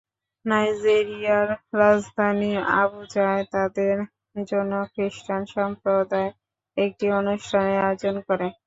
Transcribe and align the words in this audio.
নাইজেরিয়ার 0.45 1.47
রাজধানী 1.75 2.51
আবুজায় 2.79 3.43
তাদের 3.53 3.95
জন্য 4.45 4.71
খ্রিষ্টান 4.93 5.41
সম্প্রদায় 5.55 6.29
একটি 6.77 7.05
অনুষ্ঠানের 7.19 7.79
আয়োজন 7.81 8.15
করে। 8.27 8.47